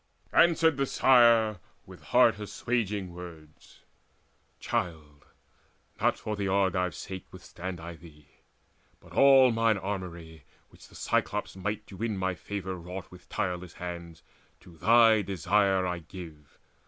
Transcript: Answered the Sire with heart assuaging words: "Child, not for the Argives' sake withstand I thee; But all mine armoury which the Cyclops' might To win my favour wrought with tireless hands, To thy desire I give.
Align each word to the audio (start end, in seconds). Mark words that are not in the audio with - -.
Answered 0.33 0.77
the 0.77 0.87
Sire 0.87 1.59
with 1.85 2.01
heart 2.05 2.39
assuaging 2.39 3.13
words: 3.13 3.83
"Child, 4.59 5.25
not 6.01 6.17
for 6.17 6.35
the 6.35 6.47
Argives' 6.47 6.97
sake 6.97 7.27
withstand 7.31 7.79
I 7.79 7.93
thee; 7.97 8.27
But 8.99 9.13
all 9.13 9.51
mine 9.51 9.77
armoury 9.77 10.43
which 10.69 10.87
the 10.87 10.95
Cyclops' 10.95 11.55
might 11.55 11.85
To 11.85 11.97
win 11.97 12.17
my 12.17 12.33
favour 12.33 12.75
wrought 12.77 13.11
with 13.11 13.29
tireless 13.29 13.73
hands, 13.73 14.23
To 14.61 14.75
thy 14.75 15.21
desire 15.21 15.85
I 15.85 15.99
give. 15.99 16.57